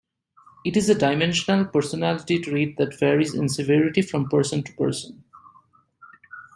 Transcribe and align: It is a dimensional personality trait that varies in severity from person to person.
It 0.65 0.75
is 0.75 0.89
a 0.89 0.95
dimensional 0.95 1.65
personality 1.65 2.39
trait 2.39 2.75
that 2.77 2.99
varies 2.99 3.35
in 3.35 3.49
severity 3.49 4.01
from 4.01 4.29
person 4.29 4.63
to 4.63 4.73
person. 4.73 5.23